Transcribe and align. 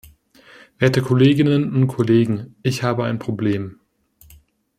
Werte 0.79 1.03
Kolleginnen 1.03 1.75
und 1.75 1.85
Kollegen! 1.85 2.55
Ich 2.63 2.81
habe 2.81 3.03
ein 3.03 3.19
Problem. 3.19 3.79